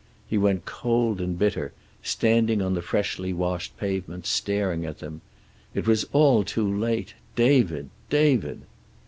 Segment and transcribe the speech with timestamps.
[0.27, 5.21] He went cold and bitter, standing on the freshly washed pavement, staring at them.
[5.75, 7.13] It was all too late.
[7.35, 7.91] David!
[8.09, 8.63] David!